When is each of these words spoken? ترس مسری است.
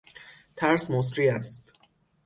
ترس 0.55 0.91
مسری 0.91 1.29
است. 1.29 1.73